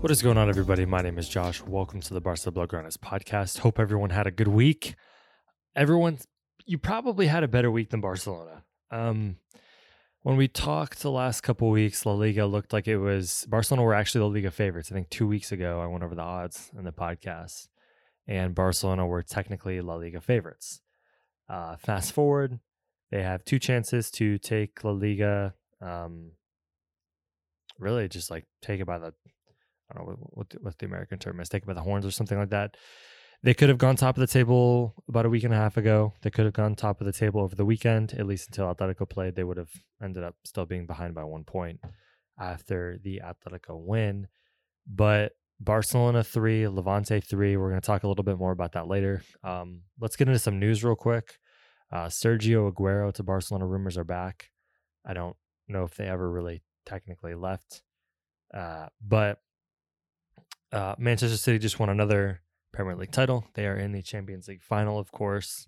What 0.00 0.10
is 0.10 0.22
going 0.22 0.38
on, 0.38 0.48
everybody? 0.48 0.86
My 0.86 1.02
name 1.02 1.18
is 1.18 1.28
Josh. 1.28 1.60
Welcome 1.60 2.00
to 2.00 2.14
the 2.14 2.22
Barca 2.22 2.50
Blaugranas 2.50 2.96
podcast. 2.96 3.58
Hope 3.58 3.78
everyone 3.78 4.08
had 4.08 4.26
a 4.26 4.30
good 4.30 4.48
week. 4.48 4.94
Everyone, 5.76 6.16
you 6.64 6.78
probably 6.78 7.26
had 7.26 7.44
a 7.44 7.48
better 7.48 7.70
week 7.70 7.90
than 7.90 8.00
Barcelona. 8.00 8.64
Um, 8.90 9.36
when 10.22 10.38
we 10.38 10.48
talked 10.48 11.02
the 11.02 11.10
last 11.10 11.42
couple 11.42 11.68
weeks, 11.68 12.06
La 12.06 12.14
Liga 12.14 12.46
looked 12.46 12.72
like 12.72 12.88
it 12.88 12.96
was 12.96 13.44
Barcelona 13.50 13.82
were 13.82 13.92
actually 13.92 14.20
the 14.20 14.28
Liga 14.28 14.50
favorites. 14.50 14.90
I 14.90 14.94
think 14.94 15.10
two 15.10 15.26
weeks 15.26 15.52
ago, 15.52 15.82
I 15.82 15.86
went 15.86 16.02
over 16.02 16.14
the 16.14 16.22
odds 16.22 16.70
in 16.78 16.84
the 16.84 16.92
podcast, 16.92 17.68
and 18.26 18.54
Barcelona 18.54 19.06
were 19.06 19.22
technically 19.22 19.82
La 19.82 19.96
Liga 19.96 20.22
favorites. 20.22 20.80
Uh, 21.46 21.76
fast 21.76 22.12
forward, 22.14 22.58
they 23.10 23.22
have 23.22 23.44
two 23.44 23.58
chances 23.58 24.10
to 24.12 24.38
take 24.38 24.82
La 24.82 24.92
Liga. 24.92 25.52
Um, 25.82 26.30
really, 27.78 28.08
just 28.08 28.30
like 28.30 28.46
take 28.62 28.80
it 28.80 28.86
by 28.86 28.98
the 28.98 29.12
I 29.90 29.98
don't 29.98 30.08
know 30.08 30.16
what, 30.20 30.50
the, 30.50 30.58
what 30.60 30.78
the 30.78 30.86
American 30.86 31.18
term 31.18 31.40
is, 31.40 31.48
take 31.48 31.62
it 31.62 31.66
by 31.66 31.74
the 31.74 31.82
horns 31.82 32.06
or 32.06 32.10
something 32.10 32.38
like 32.38 32.50
that. 32.50 32.76
They 33.42 33.54
could 33.54 33.70
have 33.70 33.78
gone 33.78 33.96
top 33.96 34.16
of 34.16 34.20
the 34.20 34.26
table 34.26 34.94
about 35.08 35.24
a 35.24 35.30
week 35.30 35.44
and 35.44 35.54
a 35.54 35.56
half 35.56 35.78
ago. 35.78 36.12
They 36.20 36.30
could 36.30 36.44
have 36.44 36.52
gone 36.54 36.74
top 36.74 37.00
of 37.00 37.06
the 37.06 37.12
table 37.12 37.40
over 37.40 37.56
the 37.56 37.64
weekend, 37.64 38.12
at 38.12 38.26
least 38.26 38.48
until 38.48 38.72
Atletico 38.72 39.08
played. 39.08 39.34
They 39.34 39.44
would 39.44 39.56
have 39.56 39.70
ended 40.02 40.22
up 40.22 40.36
still 40.44 40.66
being 40.66 40.86
behind 40.86 41.14
by 41.14 41.24
one 41.24 41.44
point 41.44 41.80
after 42.38 42.98
the 43.02 43.22
Atletico 43.24 43.82
win. 43.82 44.28
But 44.86 45.32
Barcelona 45.58 46.22
three, 46.22 46.68
Levante 46.68 47.20
three. 47.20 47.56
We're 47.56 47.70
going 47.70 47.80
to 47.80 47.86
talk 47.86 48.02
a 48.02 48.08
little 48.08 48.24
bit 48.24 48.38
more 48.38 48.52
about 48.52 48.72
that 48.72 48.88
later. 48.88 49.22
Um, 49.42 49.82
let's 49.98 50.16
get 50.16 50.28
into 50.28 50.38
some 50.38 50.58
news 50.58 50.84
real 50.84 50.94
quick. 50.94 51.38
Uh, 51.90 52.06
Sergio 52.06 52.70
Aguero 52.70 53.12
to 53.14 53.22
Barcelona 53.22 53.66
rumors 53.66 53.96
are 53.96 54.04
back. 54.04 54.50
I 55.04 55.14
don't 55.14 55.36
know 55.66 55.84
if 55.84 55.94
they 55.94 56.06
ever 56.06 56.30
really 56.30 56.62
technically 56.84 57.34
left, 57.34 57.82
uh, 58.54 58.88
but 59.06 59.38
uh, 60.72 60.94
Manchester 60.98 61.36
City 61.36 61.58
just 61.58 61.78
won 61.78 61.88
another 61.88 62.40
Premier 62.72 62.96
League 62.96 63.12
title. 63.12 63.44
They 63.54 63.66
are 63.66 63.76
in 63.76 63.92
the 63.92 64.02
Champions 64.02 64.48
League 64.48 64.62
final, 64.62 64.98
of 64.98 65.10
course. 65.12 65.66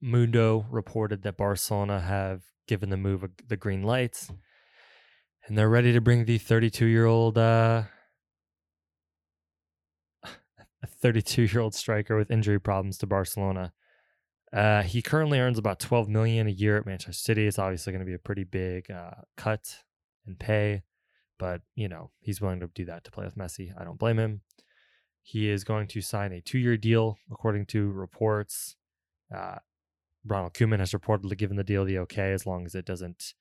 Mundo 0.00 0.66
reported 0.70 1.22
that 1.22 1.36
Barcelona 1.36 2.00
have 2.00 2.42
given 2.66 2.90
the 2.90 2.96
move 2.96 3.24
the 3.48 3.56
green 3.56 3.82
lights, 3.82 4.30
and 5.46 5.58
they're 5.58 5.68
ready 5.68 5.92
to 5.92 6.00
bring 6.00 6.24
the 6.24 6.38
32 6.38 6.86
year 6.86 7.06
old, 7.06 7.36
uh, 7.36 7.82
a 10.24 10.86
32 10.86 11.42
year 11.42 11.60
old 11.60 11.74
striker 11.74 12.16
with 12.16 12.30
injury 12.30 12.60
problems 12.60 12.96
to 12.98 13.06
Barcelona. 13.06 13.72
Uh, 14.52 14.82
he 14.82 15.00
currently 15.00 15.38
earns 15.38 15.58
about 15.58 15.78
12 15.78 16.08
million 16.08 16.46
a 16.46 16.50
year 16.50 16.76
at 16.76 16.86
Manchester 16.86 17.12
City. 17.12 17.46
It's 17.46 17.58
obviously 17.58 17.92
going 17.92 18.04
to 18.04 18.06
be 18.06 18.14
a 18.14 18.18
pretty 18.18 18.44
big 18.44 18.90
uh, 18.90 19.22
cut 19.36 19.76
in 20.26 20.34
pay. 20.36 20.82
But, 21.40 21.62
you 21.74 21.88
know, 21.88 22.10
he's 22.20 22.38
willing 22.42 22.60
to 22.60 22.68
do 22.74 22.84
that 22.84 23.02
to 23.04 23.10
play 23.10 23.24
with 23.24 23.34
Messi. 23.34 23.72
I 23.80 23.82
don't 23.82 23.98
blame 23.98 24.18
him. 24.18 24.42
He 25.22 25.48
is 25.48 25.64
going 25.64 25.88
to 25.88 26.02
sign 26.02 26.32
a 26.32 26.42
two 26.42 26.58
year 26.58 26.76
deal, 26.76 27.16
according 27.32 27.64
to 27.66 27.90
reports. 27.90 28.76
Uh, 29.34 29.56
Ronald 30.26 30.52
Koeman 30.52 30.80
has 30.80 30.92
reportedly 30.92 31.38
given 31.38 31.56
the 31.56 31.64
deal 31.64 31.86
the 31.86 31.98
okay 32.00 32.32
as 32.32 32.44
long 32.44 32.66
as 32.66 32.74
it 32.74 32.84
doesn't 32.84 33.32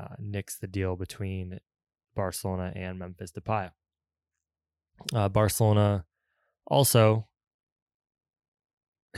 uh, 0.00 0.14
nix 0.20 0.56
the 0.56 0.68
deal 0.68 0.94
between 0.94 1.58
Barcelona 2.14 2.72
and 2.76 2.96
Memphis 2.96 3.32
Depay. 3.32 3.72
Uh, 5.12 5.28
Barcelona 5.28 6.04
also, 6.68 7.26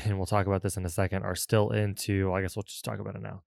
and 0.02 0.16
we'll 0.16 0.24
talk 0.24 0.46
about 0.46 0.62
this 0.62 0.78
in 0.78 0.86
a 0.86 0.90
second, 0.90 1.24
are 1.24 1.34
still 1.34 1.70
into, 1.70 2.28
well, 2.28 2.36
I 2.36 2.40
guess 2.42 2.56
we'll 2.56 2.62
just 2.62 2.86
talk 2.86 3.00
about 3.00 3.16
it 3.16 3.22
now. 3.22 3.42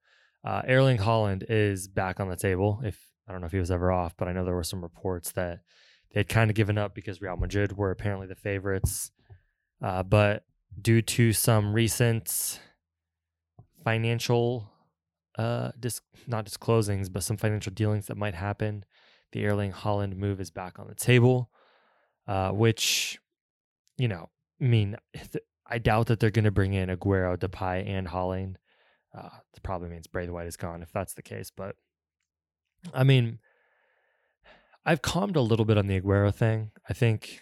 Uh, 0.45 0.61
Erling 0.67 0.99
Haaland 0.99 1.45
is 1.49 1.87
back 1.87 2.19
on 2.19 2.29
the 2.29 2.35
table. 2.35 2.79
If 2.83 3.06
I 3.27 3.31
don't 3.31 3.41
know 3.41 3.47
if 3.47 3.51
he 3.51 3.59
was 3.59 3.71
ever 3.71 3.91
off, 3.91 4.15
but 4.17 4.27
I 4.27 4.33
know 4.33 4.45
there 4.45 4.55
were 4.55 4.63
some 4.63 4.81
reports 4.81 5.31
that 5.33 5.59
they 6.13 6.21
had 6.21 6.29
kind 6.29 6.49
of 6.49 6.55
given 6.55 6.77
up 6.77 6.95
because 6.95 7.21
Real 7.21 7.35
Madrid 7.35 7.77
were 7.77 7.91
apparently 7.91 8.27
the 8.27 8.35
favorites. 8.35 9.11
Uh, 9.81 10.03
but 10.03 10.45
due 10.81 11.01
to 11.01 11.33
some 11.33 11.73
recent 11.73 12.59
financial, 13.83 14.71
uh, 15.37 15.71
dis- 15.79 16.01
not 16.25 16.45
disclosings, 16.45 17.11
but 17.11 17.23
some 17.23 17.37
financial 17.37 17.73
dealings 17.73 18.07
that 18.07 18.17
might 18.17 18.35
happen, 18.35 18.85
the 19.33 19.45
Erling 19.45 19.73
Haaland 19.73 20.15
move 20.15 20.39
is 20.39 20.49
back 20.49 20.79
on 20.79 20.87
the 20.87 20.95
table, 20.95 21.49
uh, 22.27 22.51
which, 22.51 23.19
you 23.97 24.07
know, 24.07 24.29
I 24.61 24.63
mean, 24.63 24.95
I 25.67 25.77
doubt 25.79 26.07
that 26.07 26.19
they're 26.19 26.31
going 26.31 26.45
to 26.45 26.51
bring 26.51 26.73
in 26.73 26.89
Aguero, 26.89 27.37
Depay, 27.37 27.87
and 27.87 28.07
Haaland. 28.07 28.55
Uh, 29.15 29.29
that 29.53 29.63
probably 29.63 29.89
means 29.89 30.07
Braithwaite 30.07 30.47
is 30.47 30.57
gone 30.57 30.81
if 30.81 30.91
that's 30.91 31.13
the 31.13 31.21
case, 31.21 31.51
but 31.55 31.75
I 32.93 33.03
mean, 33.03 33.39
I've 34.85 35.01
calmed 35.01 35.35
a 35.35 35.41
little 35.41 35.65
bit 35.65 35.77
on 35.77 35.87
the 35.87 35.99
Aguero 35.99 36.33
thing. 36.33 36.71
I 36.89 36.93
think 36.93 37.41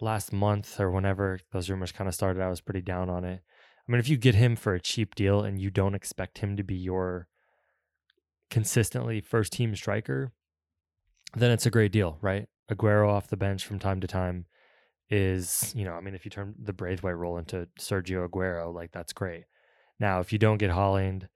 last 0.00 0.32
month 0.32 0.80
or 0.80 0.90
whenever 0.90 1.40
those 1.52 1.70
rumors 1.70 1.92
kind 1.92 2.08
of 2.08 2.14
started, 2.14 2.42
I 2.42 2.48
was 2.48 2.60
pretty 2.60 2.80
down 2.80 3.08
on 3.08 3.24
it. 3.24 3.42
I 3.88 3.92
mean, 3.92 4.00
if 4.00 4.08
you 4.08 4.16
get 4.16 4.34
him 4.34 4.56
for 4.56 4.74
a 4.74 4.80
cheap 4.80 5.14
deal 5.14 5.42
and 5.42 5.60
you 5.60 5.70
don't 5.70 5.94
expect 5.94 6.38
him 6.38 6.56
to 6.56 6.62
be 6.62 6.74
your 6.74 7.28
consistently 8.50 9.20
first 9.20 9.52
team 9.52 9.74
striker, 9.74 10.32
then 11.34 11.50
it's 11.50 11.66
a 11.66 11.70
great 11.70 11.92
deal, 11.92 12.18
right? 12.20 12.48
Aguero 12.70 13.08
off 13.08 13.28
the 13.28 13.36
bench 13.36 13.64
from 13.64 13.78
time 13.78 14.00
to 14.00 14.06
time 14.06 14.46
is, 15.08 15.72
you 15.76 15.84
know, 15.84 15.92
I 15.92 16.00
mean, 16.00 16.14
if 16.14 16.24
you 16.24 16.30
turn 16.30 16.54
the 16.60 16.72
Braithwaite 16.72 17.16
role 17.16 17.36
into 17.36 17.68
Sergio 17.78 18.28
Aguero, 18.28 18.72
like 18.72 18.92
that's 18.92 19.12
great. 19.12 19.44
Now, 19.98 20.20
if 20.20 20.32
you 20.32 20.38
don't 20.38 20.58
get 20.58 20.70
Haaland, 20.70 21.28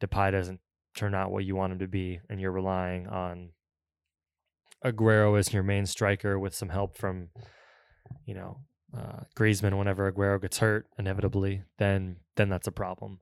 Depay 0.00 0.32
doesn't 0.32 0.60
turn 0.94 1.14
out 1.14 1.30
what 1.30 1.44
you 1.44 1.56
want 1.56 1.72
him 1.72 1.78
to 1.80 1.88
be, 1.88 2.20
and 2.28 2.40
you're 2.40 2.52
relying 2.52 3.06
on 3.06 3.50
Aguero 4.84 5.38
as 5.38 5.52
your 5.52 5.62
main 5.62 5.86
striker 5.86 6.38
with 6.38 6.54
some 6.54 6.68
help 6.68 6.96
from, 6.96 7.28
you 8.26 8.34
know, 8.34 8.58
uh, 8.96 9.20
Griezmann 9.36 9.78
whenever 9.78 10.10
Aguero 10.10 10.40
gets 10.40 10.58
hurt 10.58 10.86
inevitably, 10.98 11.62
then 11.78 12.16
then 12.36 12.48
that's 12.48 12.66
a 12.66 12.72
problem. 12.72 13.20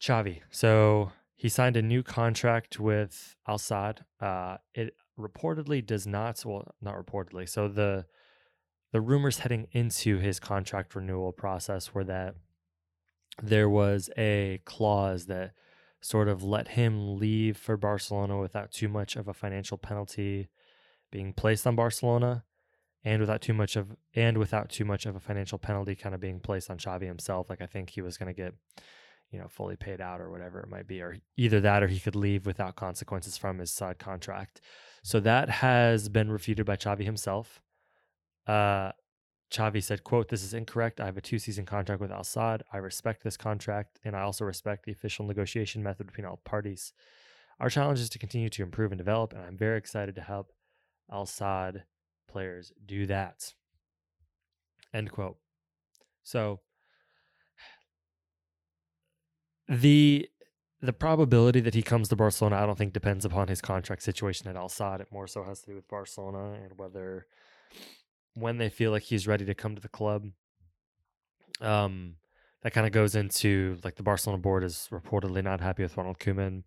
Xavi. 0.00 0.40
So 0.50 1.12
he 1.36 1.48
signed 1.48 1.76
a 1.76 1.82
new 1.82 2.02
contract 2.02 2.80
with 2.80 3.36
Al 3.46 3.58
Sadd. 3.58 3.98
Uh, 4.20 4.56
it 4.74 4.94
reportedly 5.18 5.84
does 5.84 6.06
not. 6.06 6.44
Well, 6.44 6.74
not 6.80 6.94
reportedly. 6.96 7.48
So 7.48 7.68
the 7.68 8.06
the 8.92 9.00
rumors 9.00 9.40
heading 9.40 9.66
into 9.72 10.18
his 10.18 10.40
contract 10.40 10.94
renewal 10.94 11.32
process 11.32 11.92
were 11.92 12.04
that 12.04 12.34
there 13.42 13.68
was 13.68 14.08
a 14.16 14.60
clause 14.64 15.26
that 15.26 15.52
sort 16.04 16.28
of 16.28 16.42
let 16.42 16.68
him 16.68 17.16
leave 17.16 17.56
for 17.56 17.78
Barcelona 17.78 18.38
without 18.38 18.70
too 18.70 18.88
much 18.88 19.16
of 19.16 19.26
a 19.26 19.32
financial 19.32 19.78
penalty 19.78 20.50
being 21.10 21.32
placed 21.32 21.66
on 21.66 21.74
Barcelona 21.74 22.44
and 23.04 23.22
without 23.22 23.40
too 23.40 23.54
much 23.54 23.74
of 23.74 23.96
and 24.14 24.36
without 24.36 24.68
too 24.68 24.84
much 24.84 25.06
of 25.06 25.16
a 25.16 25.20
financial 25.20 25.56
penalty 25.56 25.94
kind 25.94 26.14
of 26.14 26.20
being 26.20 26.40
placed 26.40 26.68
on 26.68 26.76
Xavi 26.76 27.06
himself 27.06 27.48
like 27.48 27.62
I 27.62 27.66
think 27.66 27.88
he 27.88 28.02
was 28.02 28.18
going 28.18 28.26
to 28.26 28.34
get 28.34 28.52
you 29.30 29.38
know 29.38 29.48
fully 29.48 29.76
paid 29.76 30.02
out 30.02 30.20
or 30.20 30.30
whatever 30.30 30.60
it 30.60 30.68
might 30.68 30.86
be 30.86 31.00
or 31.00 31.16
either 31.38 31.58
that 31.60 31.82
or 31.82 31.86
he 31.86 31.98
could 31.98 32.16
leave 32.16 32.44
without 32.44 32.76
consequences 32.76 33.38
from 33.38 33.58
his 33.58 33.72
side 33.72 33.98
contract. 33.98 34.60
So 35.02 35.20
that 35.20 35.48
has 35.48 36.10
been 36.10 36.30
refuted 36.30 36.66
by 36.66 36.76
Xavi 36.76 37.04
himself. 37.04 37.62
Uh 38.46 38.92
Xavi 39.54 39.82
said, 39.82 40.02
quote, 40.02 40.28
this 40.28 40.42
is 40.42 40.52
incorrect. 40.52 41.00
I 41.00 41.06
have 41.06 41.16
a 41.16 41.20
two 41.20 41.38
season 41.38 41.64
contract 41.64 42.00
with 42.00 42.10
Al 42.10 42.22
Sadd. 42.22 42.62
I 42.72 42.78
respect 42.78 43.22
this 43.22 43.36
contract, 43.36 44.00
and 44.04 44.16
I 44.16 44.22
also 44.22 44.44
respect 44.44 44.84
the 44.84 44.92
official 44.92 45.24
negotiation 45.26 45.82
method 45.82 46.06
between 46.06 46.26
all 46.26 46.40
parties. 46.44 46.92
Our 47.60 47.70
challenge 47.70 48.00
is 48.00 48.08
to 48.10 48.18
continue 48.18 48.48
to 48.50 48.62
improve 48.62 48.90
and 48.90 48.98
develop, 48.98 49.32
and 49.32 49.42
I'm 49.42 49.56
very 49.56 49.78
excited 49.78 50.16
to 50.16 50.22
help 50.22 50.52
Al 51.10 51.24
Sadd 51.24 51.82
players 52.28 52.72
do 52.84 53.06
that. 53.06 53.54
End 54.92 55.12
quote. 55.12 55.36
So 56.24 56.60
the 59.68 60.28
the 60.80 60.92
probability 60.92 61.60
that 61.60 61.74
he 61.74 61.82
comes 61.82 62.08
to 62.08 62.16
Barcelona, 62.16 62.56
I 62.56 62.66
don't 62.66 62.76
think 62.76 62.92
depends 62.92 63.24
upon 63.24 63.48
his 63.48 63.62
contract 63.62 64.02
situation 64.02 64.48
at 64.48 64.56
Al 64.56 64.68
Sadd. 64.68 65.00
It 65.00 65.12
more 65.12 65.26
so 65.26 65.44
has 65.44 65.60
to 65.60 65.70
do 65.70 65.76
with 65.76 65.88
Barcelona 65.88 66.58
and 66.62 66.76
whether 66.76 67.26
when 68.34 68.58
they 68.58 68.68
feel 68.68 68.90
like 68.90 69.04
he's 69.04 69.26
ready 69.26 69.44
to 69.44 69.54
come 69.54 69.74
to 69.74 69.82
the 69.82 69.88
club. 69.88 70.26
Um, 71.60 72.16
that 72.62 72.72
kind 72.72 72.86
of 72.86 72.92
goes 72.92 73.14
into 73.14 73.78
like 73.84 73.96
the 73.96 74.02
Barcelona 74.02 74.40
board 74.40 74.64
is 74.64 74.88
reportedly 74.90 75.42
not 75.42 75.60
happy 75.60 75.82
with 75.82 75.96
Ronald 75.96 76.18
Koeman. 76.18 76.64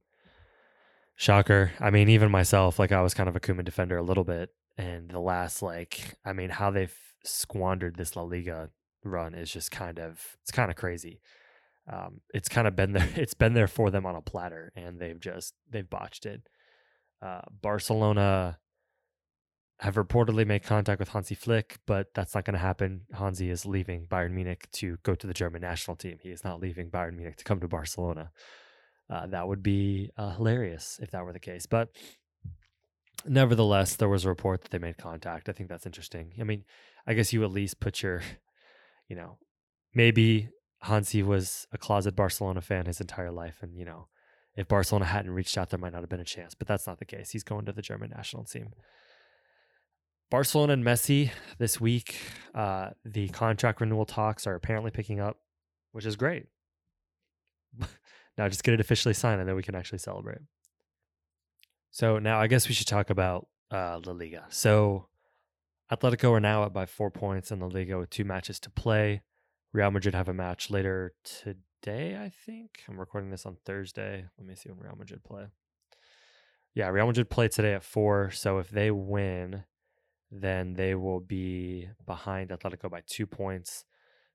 Shocker. 1.15 1.71
I 1.79 1.89
mean, 1.89 2.09
even 2.09 2.29
myself, 2.29 2.77
like 2.77 2.91
I 2.91 3.01
was 3.01 3.13
kind 3.13 3.27
of 3.27 3.35
a 3.35 3.39
Koeman 3.39 3.65
defender 3.65 3.97
a 3.97 4.03
little 4.03 4.23
bit, 4.23 4.51
and 4.77 5.09
the 5.09 5.19
last 5.19 5.61
like, 5.63 6.15
I 6.23 6.33
mean, 6.33 6.51
how 6.51 6.69
they've 6.69 6.95
squandered 7.23 7.95
this 7.95 8.15
La 8.15 8.21
Liga 8.21 8.69
run 9.03 9.33
is 9.33 9.51
just 9.51 9.71
kind 9.71 9.99
of 9.99 10.37
it's 10.43 10.51
kind 10.51 10.69
of 10.69 10.77
crazy. 10.77 11.19
Um, 11.91 12.21
it's 12.33 12.49
kind 12.49 12.67
of 12.67 12.75
been 12.75 12.93
there. 12.93 13.09
It's 13.15 13.33
been 13.33 13.53
there 13.53 13.67
for 13.67 13.89
them 13.89 14.05
on 14.05 14.15
a 14.15 14.21
platter, 14.21 14.71
and 14.75 14.99
they've 14.99 15.19
just 15.19 15.55
they've 15.69 15.89
botched 15.89 16.27
it. 16.27 16.47
Uh, 17.19 17.41
Barcelona 17.61 18.59
have 19.79 19.95
reportedly 19.95 20.45
made 20.45 20.63
contact 20.63 20.99
with 20.99 21.09
Hansi 21.09 21.35
Flick, 21.35 21.77
but 21.85 22.13
that's 22.15 22.33
not 22.33 22.45
going 22.45 22.55
to 22.55 22.59
happen. 22.59 23.01
Hansi 23.13 23.49
is 23.49 23.65
leaving 23.65 24.07
Bayern 24.07 24.31
Munich 24.31 24.67
to 24.73 24.97
go 25.03 25.13
to 25.13 25.27
the 25.27 25.33
German 25.33 25.61
national 25.61 25.95
team. 25.95 26.17
He 26.21 26.29
is 26.29 26.43
not 26.43 26.59
leaving 26.59 26.89
Bayern 26.89 27.15
Munich 27.15 27.37
to 27.37 27.43
come 27.43 27.59
to 27.59 27.67
Barcelona. 27.67 28.31
Uh, 29.09 29.27
that 29.27 29.47
would 29.47 29.61
be 29.61 30.09
uh, 30.17 30.31
hilarious 30.31 30.99
if 31.01 31.11
that 31.11 31.23
were 31.23 31.31
the 31.31 31.39
case. 31.39 31.67
But 31.67 31.89
nevertheless, 33.25 33.95
there 33.95 34.09
was 34.09 34.25
a 34.25 34.29
report 34.29 34.63
that 34.63 34.71
they 34.71 34.79
made 34.79 34.97
contact. 34.97 35.47
I 35.47 35.51
think 35.51 35.69
that's 35.69 35.85
interesting. 35.85 36.33
I 36.39 36.43
mean, 36.43 36.63
I 37.05 37.13
guess 37.13 37.31
you 37.31 37.43
at 37.43 37.51
least 37.51 37.79
put 37.79 38.01
your, 38.01 38.21
you 39.07 39.15
know, 39.15 39.37
maybe 39.93 40.49
Hansi 40.81 41.21
was 41.21 41.67
a 41.71 41.77
closet 41.77 42.15
Barcelona 42.15 42.61
fan 42.61 42.87
his 42.87 42.99
entire 42.99 43.31
life, 43.31 43.59
and 43.61 43.77
you 43.77 43.85
know, 43.85 44.07
if 44.55 44.67
Barcelona 44.67 45.05
hadn't 45.05 45.31
reached 45.31 45.57
out, 45.57 45.69
there 45.69 45.79
might 45.79 45.93
not 45.93 46.01
have 46.01 46.09
been 46.09 46.19
a 46.19 46.25
chance. 46.25 46.55
But 46.55 46.67
that's 46.67 46.87
not 46.87 46.97
the 46.97 47.05
case. 47.05 47.29
He's 47.29 47.43
going 47.43 47.65
to 47.65 47.71
the 47.71 47.81
German 47.81 48.09
national 48.09 48.43
team. 48.43 48.73
Barcelona 50.29 50.73
and 50.73 50.83
Messi 50.83 51.31
this 51.57 51.79
week, 51.79 52.17
uh, 52.53 52.89
the 53.05 53.29
contract 53.29 53.79
renewal 53.79 54.05
talks 54.05 54.45
are 54.45 54.55
apparently 54.55 54.91
picking 54.91 55.19
up, 55.19 55.37
which 55.93 56.05
is 56.05 56.15
great. 56.15 56.47
now 58.37 58.49
just 58.49 58.63
get 58.63 58.73
it 58.73 58.79
officially 58.79 59.13
signed 59.13 59.39
and 59.39 59.47
then 59.47 59.55
we 59.55 59.63
can 59.63 59.75
actually 59.75 59.99
celebrate. 59.99 60.39
So 61.91 62.19
now 62.19 62.39
I 62.39 62.47
guess 62.47 62.67
we 62.67 62.73
should 62.73 62.87
talk 62.87 63.09
about 63.09 63.47
uh, 63.71 63.99
La 64.05 64.13
Liga. 64.13 64.45
So 64.49 65.07
Atletico 65.91 66.31
are 66.31 66.39
now 66.39 66.63
up 66.63 66.73
by 66.73 66.85
four 66.85 67.09
points 67.09 67.51
in 67.51 67.59
La 67.59 67.67
Liga 67.67 67.97
with 67.97 68.09
two 68.09 68.25
matches 68.25 68.59
to 68.61 68.69
play. 68.69 69.21
Real 69.73 69.91
Madrid 69.91 70.13
have 70.13 70.27
a 70.27 70.33
match 70.33 70.69
later 70.69 71.13
today, 71.23 72.17
I 72.17 72.29
think. 72.45 72.81
I'm 72.87 72.99
recording 72.99 73.29
this 73.29 73.45
on 73.45 73.57
Thursday. 73.65 74.25
Let 74.37 74.47
me 74.47 74.55
see 74.55 74.69
when 74.69 74.79
Real 74.79 74.95
Madrid 74.97 75.23
play. 75.23 75.45
Yeah, 76.73 76.89
Real 76.89 77.07
Madrid 77.07 77.29
play 77.29 77.47
today 77.47 77.73
at 77.73 77.83
four. 77.83 78.31
So 78.31 78.59
if 78.59 78.69
they 78.69 78.91
win, 78.91 79.63
then 80.31 80.73
they 80.73 80.95
will 80.95 81.19
be 81.19 81.89
behind 82.05 82.49
Atletico 82.49 82.89
by 82.89 83.01
two 83.07 83.25
points. 83.25 83.85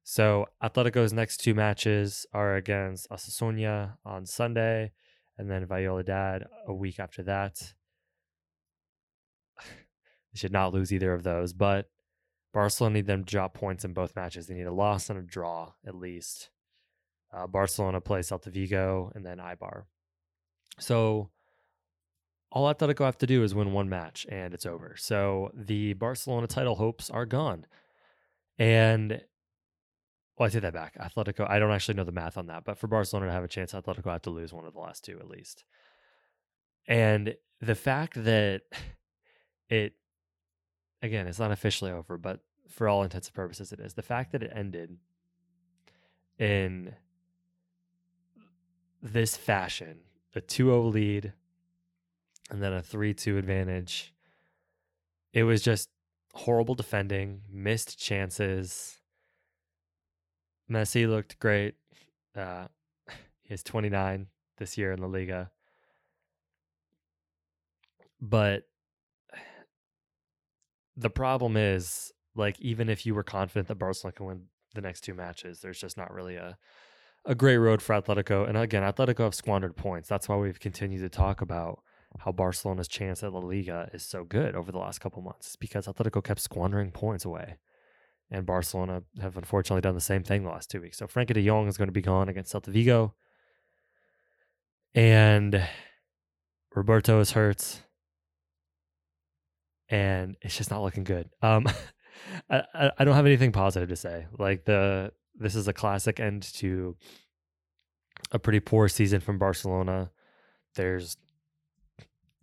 So 0.05 0.47
Atletico's 0.62 1.12
next 1.12 1.39
two 1.39 1.55
matches 1.55 2.27
are 2.33 2.56
against 2.56 3.09
Osasuna 3.11 3.97
on 4.05 4.27
Sunday, 4.27 4.93
and 5.39 5.50
then 5.50 5.67
Valladolid 5.67 6.44
a 6.67 6.75
week 6.75 6.99
after 6.99 7.23
that. 7.25 7.75
they 9.59 10.37
should 10.37 10.53
not 10.53 10.73
lose 10.73 10.93
either 10.93 11.12
of 11.12 11.23
those, 11.23 11.53
but 11.53 11.89
Barcelona 12.53 12.94
need 12.94 13.06
them 13.06 13.25
to 13.25 13.31
drop 13.31 13.55
points 13.55 13.85
in 13.85 13.93
both 13.93 14.17
matches. 14.17 14.47
They 14.47 14.55
need 14.55 14.67
a 14.67 14.73
loss 14.73 15.09
and 15.09 15.19
a 15.19 15.23
draw 15.23 15.73
at 15.87 15.94
least. 15.94 16.50
Uh, 17.33 17.47
Barcelona 17.47 18.00
plays 18.00 18.29
Celta 18.29 18.53
Vigo 18.53 19.11
and 19.15 19.25
then 19.25 19.39
Eibar. 19.39 19.85
So 20.79 21.31
all 22.53 22.73
Atletico 22.73 23.05
have 23.05 23.17
to 23.19 23.27
do 23.27 23.43
is 23.43 23.55
win 23.55 23.73
one 23.73 23.89
match 23.89 24.27
and 24.29 24.53
it's 24.53 24.67
over. 24.67 24.95
So 24.99 25.51
the 25.55 25.95
Barcelona 25.95 26.47
title 26.47 26.75
hopes 26.75 27.09
are 27.09 27.25
gone. 27.25 27.67
And 28.59 29.23
well, 30.39 30.47
I 30.47 30.51
take 30.51 30.61
that 30.63 30.75
back. 30.75 30.99
Atletico, 30.99 31.49
I 31.49 31.59
don't 31.59 31.71
actually 31.71 31.95
know 31.95 32.05
the 32.05 32.13
math 32.13 32.37
on 32.37 32.49
that, 32.49 32.65
but 32.65 32.77
for 32.77 32.89
Barcelona 32.89 33.27
to 33.27 33.33
have 33.33 33.43
a 33.43 33.49
chance, 33.49 33.73
Atletico 33.73 34.11
have 34.13 34.23
to 34.23 34.31
lose 34.31 34.53
one 34.53 34.67
of 34.67 34.75
the 34.75 34.81
last 34.81 35.03
two 35.03 35.19
at 35.19 35.29
least. 35.29 35.65
And 36.87 37.35
the 37.61 37.75
fact 37.75 38.23
that 38.23 38.63
it, 39.71 39.95
again, 41.01 41.27
it's 41.27 41.39
not 41.39 41.53
officially 41.53 41.91
over, 41.91 42.19
but 42.19 42.41
for 42.69 42.87
all 42.87 43.03
intents 43.03 43.29
and 43.29 43.35
purposes, 43.35 43.73
it 43.73 43.81
is. 43.81 43.95
The 43.95 44.03
fact 44.03 44.33
that 44.33 44.43
it 44.43 44.53
ended 44.55 44.99
in 46.39 46.95
this 49.03 49.39
fashion, 49.39 50.01
a 50.35 50.41
2 50.43 50.67
0 50.67 50.83
lead 50.83 51.33
and 52.53 52.63
then 52.63 52.75
a 52.75 52.83
3 52.83 53.15
2 53.15 53.39
advantage. 53.39 54.13
It 55.33 55.45
was 55.45 55.63
just 55.63 55.89
horrible 56.35 56.75
defending, 56.75 57.41
missed 57.51 57.99
chances. 57.99 58.99
Messi 60.71 61.09
looked 61.09 61.39
great. 61.39 61.75
Uh, 62.37 62.67
he's 63.43 63.63
29 63.63 64.27
this 64.59 64.77
year 64.77 64.93
in 64.93 65.01
the 65.01 65.09
Liga. 65.09 65.51
But 68.21 68.65
the 70.97 71.11
problem 71.11 71.57
is, 71.57 72.13
like, 72.37 72.61
even 72.61 72.89
if 72.89 73.07
you 73.07 73.15
were 73.15 73.25
confident 73.25 73.69
that 73.69 73.77
Barcelona 73.77 74.13
can 74.13 74.27
win 74.27 74.43
the 74.75 74.83
next 74.83 75.01
two 75.01 75.15
matches, 75.15 75.61
there's 75.61 75.81
just 75.81 75.97
not 75.97 76.13
really 76.13 76.37
a 76.37 76.57
a 77.25 77.37
great 77.37 77.59
road 77.59 77.81
for 77.81 77.95
Atletico. 77.95 78.49
And 78.49 78.59
again, 78.59 78.83
Atletico 78.83 79.21
have 79.21 79.35
squandered 79.35 79.77
points. 79.77 80.09
That's 80.09 80.29
why 80.29 80.35
we've 80.37 80.59
continued 80.59 81.03
to 81.03 81.09
talk 81.09 81.41
about 81.41 81.81
how 82.19 82.32
Barcelona's 82.32 82.88
chance 82.88 83.23
at 83.23 83.32
La 83.32 83.41
Liga 83.41 83.88
is 83.93 84.03
so 84.03 84.25
good 84.25 84.55
over 84.55 84.70
the 84.70 84.79
last 84.79 85.00
couple 85.00 85.23
months 85.23 85.56
because 85.56 85.87
Atletico 85.87 86.23
kept 86.23 86.41
squandering 86.41 86.91
points 86.91 87.25
away. 87.25 87.56
And 88.31 88.47
Barcelona 88.47 89.03
have 89.20 89.37
unfortunately 89.37 89.82
done 89.82 89.94
the 89.94 90.00
same 90.00 90.23
thing 90.23 90.44
the 90.44 90.50
last 90.50 90.70
two 90.70 90.81
weeks. 90.81 90.99
So 90.99 91.06
Frenkie 91.06 91.35
de 91.35 91.44
Jong 91.44 91.69
is 91.69 91.76
going 91.76 91.88
to 91.88 91.93
be 91.93 92.00
gone 92.00 92.29
against 92.29 92.53
Celta 92.53 92.69
Vigo. 92.69 93.14
And 94.94 95.67
Roberto 96.75 97.20
is 97.20 97.32
hurt. 97.32 97.82
And 99.88 100.37
it's 100.41 100.56
just 100.56 100.70
not 100.70 100.82
looking 100.82 101.05
good. 101.05 101.29
Um, 101.43 101.67
I, 102.50 102.91
I 102.99 103.05
don't 103.05 103.15
have 103.15 103.26
anything 103.26 103.53
positive 103.53 103.88
to 103.91 103.97
say. 103.97 104.26
Like 104.38 104.65
the 104.65 105.12
this 105.35 105.55
is 105.55 105.69
a 105.69 105.73
classic 105.73 106.20
end 106.20 106.43
to 106.55 106.97
a 108.31 108.38
pretty 108.38 108.61
poor 108.61 108.88
season 108.88 109.20
from 109.20 109.38
Barcelona. 109.38 110.11
There's 110.75 111.17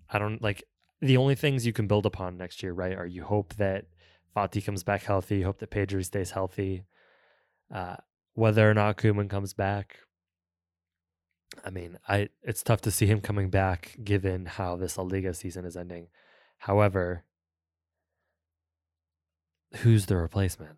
I 0.10 0.20
don't 0.20 0.42
like 0.42 0.64
the 1.02 1.18
only 1.18 1.36
things 1.36 1.66
you 1.66 1.74
can 1.74 1.88
build 1.88 2.06
upon 2.06 2.38
next 2.38 2.64
year, 2.64 2.74
right? 2.74 2.98
Are 2.98 3.06
you 3.06 3.24
hope 3.24 3.56
that 3.56 3.86
Fati 4.36 4.64
comes 4.64 4.84
back 4.84 5.04
healthy, 5.04 5.42
hope 5.42 5.60
that 5.60 5.72
Pedri 5.72 6.04
stays 6.06 6.32
healthy. 6.32 6.84
Uh, 7.74 7.96
whether 8.34 8.70
or 8.70 8.74
not 8.74 8.98
Koeman 8.98 9.30
comes 9.30 9.54
back, 9.54 10.00
I 11.66 11.70
mean, 11.70 11.98
I 12.08 12.30
it's 12.44 12.64
tough 12.64 12.82
to 12.82 12.92
see 12.92 13.06
him 13.06 13.22
coming 13.22 13.50
back 13.50 13.98
given 14.04 14.46
how 14.46 14.76
this 14.76 14.98
La 14.98 15.04
Liga 15.04 15.34
season 15.34 15.66
is 15.66 15.76
ending. 15.76 16.08
However, 16.60 17.24
who's 19.78 20.06
the 20.06 20.18
replacement? 20.18 20.78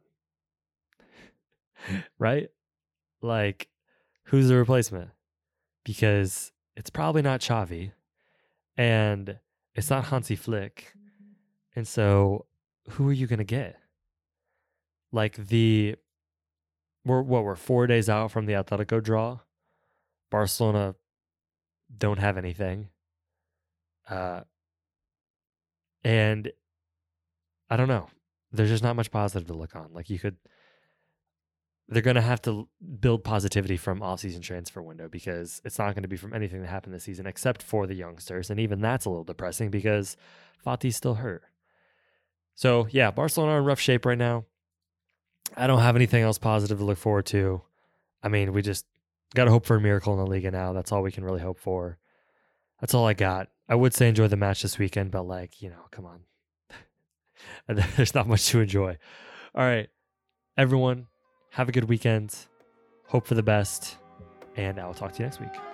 right? 2.20 2.50
Like, 3.22 3.68
who's 4.26 4.48
the 4.48 4.56
replacement? 4.56 5.10
Because 5.84 6.52
it's 6.76 6.90
probably 6.90 7.22
not 7.22 7.42
Xavi 7.42 7.92
and 8.82 9.38
it's 9.76 9.92
not 9.92 10.06
Hansi 10.06 10.36
Flick. 10.36 10.94
And 11.76 11.88
so, 11.88 12.48
who 12.90 13.08
are 13.08 13.14
you 13.14 13.28
going 13.28 13.38
to 13.38 13.46
get? 13.46 13.78
Like 15.12 15.36
the 15.36 15.98
we're 17.06 17.22
what 17.22 17.44
we're 17.44 17.56
four 17.56 17.86
days 17.86 18.10
out 18.10 18.32
from 18.32 18.48
the 18.48 18.54
Atletico 18.54 19.04
draw. 19.04 19.40
Barcelona 20.32 20.96
don't 21.96 22.18
have 22.18 22.38
anything. 22.38 22.90
Uh, 24.10 24.42
and 26.04 26.52
I 27.70 27.78
don't 27.78 27.88
know. 27.88 28.08
There's 28.52 28.70
just 28.70 28.84
not 28.84 28.96
much 28.96 29.12
positive 29.12 29.48
to 29.48 29.54
look 29.54 29.76
on. 29.76 29.90
Like 29.94 30.10
you 30.10 30.18
could 30.18 30.38
they're 31.92 32.02
going 32.02 32.16
to 32.16 32.22
have 32.22 32.42
to 32.42 32.70
build 33.02 33.24
positivity 33.24 33.76
from 33.76 34.02
off-season 34.02 34.42
transfer 34.42 34.82
window 34.82 35.10
because 35.10 35.62
it's 35.66 35.78
not 35.78 35.94
going 35.94 36.04
to 36.04 36.08
be 36.08 36.16
from 36.16 36.34
anything 36.34 36.62
that 36.62 36.70
happened 36.70 36.96
this 36.96 37.04
season 37.04 37.28
except 37.28 37.62
for 37.62 37.86
the 37.86 37.94
youngsters 37.94 38.50
and 38.50 38.62
even 38.62 38.80
that's 38.80 39.06
a 39.06 39.10
little 39.10 39.26
depressing 39.26 39.70
because 39.70 40.16
Fati's 40.64 40.96
still 40.96 41.16
hurt. 41.16 41.44
So, 42.56 42.88
yeah, 42.92 43.12
Barcelona 43.12 43.54
are 43.54 43.58
in 43.60 43.66
rough 43.66 43.80
shape 43.80 44.06
right 44.06 44.18
now. 44.18 44.46
I 45.58 45.68
don't 45.68 45.82
have 45.82 45.98
anything 45.98 46.24
else 46.24 46.38
positive 46.38 46.78
to 46.78 46.86
look 46.86 46.98
forward 46.98 47.26
to. 47.28 47.62
I 48.24 48.30
mean, 48.30 48.54
we 48.54 48.62
just 48.62 48.86
got 49.36 49.46
to 49.46 49.52
hope 49.52 49.66
for 49.66 49.76
a 49.76 49.82
miracle 49.82 50.14
in 50.14 50.20
the 50.20 50.26
Liga 50.26 50.50
now. 50.50 50.72
That's 50.72 50.94
all 50.94 51.02
we 51.02 51.12
can 51.12 51.26
really 51.26 51.42
hope 51.42 51.60
for. 51.60 51.98
That's 52.80 52.94
all 52.94 53.06
I 53.06 53.14
got. 53.14 53.50
I 53.68 53.76
would 53.76 53.94
say 53.94 54.08
enjoy 54.08 54.28
the 54.28 54.38
match 54.38 54.62
this 54.62 54.80
weekend, 54.80 55.12
but 55.12 55.24
like, 55.24 55.62
you 55.62 55.70
know, 55.70 55.88
come 55.92 56.06
on. 56.06 56.22
There's 57.96 58.16
not 58.16 58.28
much 58.28 58.48
to 58.48 58.62
enjoy. 58.62 58.98
All 59.54 59.64
right, 59.64 59.90
everyone, 60.58 61.08
have 61.52 61.70
a 61.70 61.72
good 61.72 61.88
weekend. 61.88 62.36
Hope 63.08 63.28
for 63.28 63.36
the 63.36 63.44
best. 63.44 63.98
And 64.56 64.80
I 64.80 64.86
will 64.86 64.94
talk 64.94 65.14
to 65.14 65.20
you 65.20 65.26
next 65.26 65.40
week. 65.40 65.71